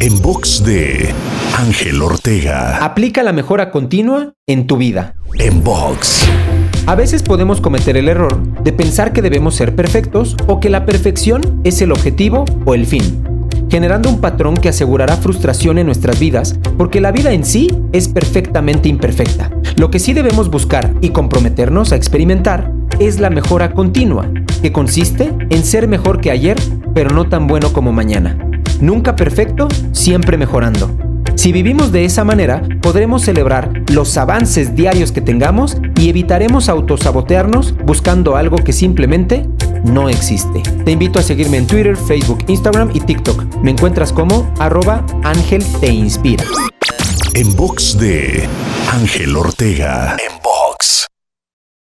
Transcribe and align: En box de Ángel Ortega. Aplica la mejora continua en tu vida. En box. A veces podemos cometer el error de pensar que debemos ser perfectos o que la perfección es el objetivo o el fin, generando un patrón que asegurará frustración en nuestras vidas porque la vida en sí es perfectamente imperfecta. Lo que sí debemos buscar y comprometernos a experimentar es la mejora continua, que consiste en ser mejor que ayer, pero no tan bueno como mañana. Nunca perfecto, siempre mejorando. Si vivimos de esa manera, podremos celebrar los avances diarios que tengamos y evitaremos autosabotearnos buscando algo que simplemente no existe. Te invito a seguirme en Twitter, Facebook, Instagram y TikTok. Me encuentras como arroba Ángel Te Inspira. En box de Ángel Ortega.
En 0.00 0.20
box 0.20 0.64
de 0.64 1.10
Ángel 1.56 2.02
Ortega. 2.02 2.84
Aplica 2.84 3.22
la 3.22 3.32
mejora 3.32 3.70
continua 3.70 4.34
en 4.46 4.66
tu 4.66 4.76
vida. 4.76 5.14
En 5.38 5.62
box. 5.62 6.28
A 6.86 6.94
veces 6.94 7.22
podemos 7.22 7.60
cometer 7.60 7.96
el 7.96 8.08
error 8.08 8.42
de 8.64 8.72
pensar 8.72 9.12
que 9.12 9.22
debemos 9.22 9.54
ser 9.54 9.76
perfectos 9.76 10.36
o 10.48 10.58
que 10.58 10.70
la 10.70 10.84
perfección 10.84 11.60
es 11.62 11.80
el 11.82 11.92
objetivo 11.92 12.44
o 12.64 12.74
el 12.74 12.86
fin, 12.86 13.48
generando 13.70 14.08
un 14.08 14.20
patrón 14.20 14.56
que 14.56 14.68
asegurará 14.68 15.16
frustración 15.16 15.78
en 15.78 15.86
nuestras 15.86 16.18
vidas 16.18 16.58
porque 16.76 17.00
la 17.00 17.12
vida 17.12 17.32
en 17.32 17.44
sí 17.44 17.68
es 17.92 18.08
perfectamente 18.08 18.88
imperfecta. 18.88 19.52
Lo 19.76 19.90
que 19.90 20.00
sí 20.00 20.12
debemos 20.12 20.50
buscar 20.50 20.92
y 21.00 21.10
comprometernos 21.10 21.92
a 21.92 21.96
experimentar 21.96 22.72
es 22.98 23.20
la 23.20 23.30
mejora 23.30 23.72
continua, 23.72 24.28
que 24.62 24.72
consiste 24.72 25.32
en 25.50 25.64
ser 25.64 25.86
mejor 25.86 26.20
que 26.20 26.30
ayer, 26.30 26.56
pero 26.94 27.10
no 27.10 27.28
tan 27.28 27.46
bueno 27.46 27.72
como 27.72 27.92
mañana. 27.92 28.51
Nunca 28.82 29.14
perfecto, 29.14 29.68
siempre 29.92 30.36
mejorando. 30.36 30.90
Si 31.36 31.52
vivimos 31.52 31.92
de 31.92 32.04
esa 32.04 32.24
manera, 32.24 32.62
podremos 32.82 33.22
celebrar 33.22 33.84
los 33.92 34.16
avances 34.16 34.74
diarios 34.74 35.12
que 35.12 35.20
tengamos 35.20 35.76
y 35.96 36.08
evitaremos 36.08 36.68
autosabotearnos 36.68 37.76
buscando 37.86 38.34
algo 38.34 38.56
que 38.56 38.72
simplemente 38.72 39.48
no 39.84 40.08
existe. 40.08 40.62
Te 40.84 40.90
invito 40.90 41.20
a 41.20 41.22
seguirme 41.22 41.58
en 41.58 41.68
Twitter, 41.68 41.96
Facebook, 41.96 42.42
Instagram 42.48 42.90
y 42.92 42.98
TikTok. 42.98 43.62
Me 43.62 43.70
encuentras 43.70 44.12
como 44.12 44.52
arroba 44.58 45.06
Ángel 45.22 45.64
Te 45.80 45.86
Inspira. 45.86 46.44
En 47.34 47.54
box 47.54 47.96
de 48.00 48.48
Ángel 48.90 49.36
Ortega. 49.36 50.16